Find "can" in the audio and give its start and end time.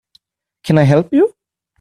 0.63-0.79